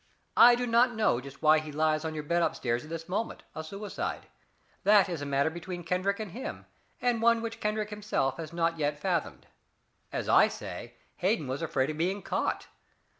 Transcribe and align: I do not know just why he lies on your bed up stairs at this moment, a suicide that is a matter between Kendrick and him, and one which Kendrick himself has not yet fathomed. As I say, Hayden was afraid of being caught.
I 0.37 0.55
do 0.55 0.65
not 0.65 0.95
know 0.95 1.21
just 1.21 1.43
why 1.43 1.59
he 1.59 1.71
lies 1.71 2.03
on 2.03 2.15
your 2.15 2.23
bed 2.23 2.41
up 2.41 2.55
stairs 2.55 2.83
at 2.83 2.89
this 2.89 3.07
moment, 3.07 3.43
a 3.53 3.63
suicide 3.63 4.25
that 4.83 5.07
is 5.07 5.21
a 5.21 5.27
matter 5.27 5.51
between 5.51 5.83
Kendrick 5.83 6.19
and 6.19 6.31
him, 6.31 6.65
and 6.99 7.21
one 7.21 7.39
which 7.39 7.59
Kendrick 7.59 7.91
himself 7.91 8.37
has 8.37 8.51
not 8.51 8.79
yet 8.79 8.97
fathomed. 8.99 9.45
As 10.11 10.27
I 10.27 10.47
say, 10.47 10.95
Hayden 11.17 11.45
was 11.47 11.61
afraid 11.61 11.91
of 11.91 11.99
being 11.99 12.23
caught. 12.23 12.65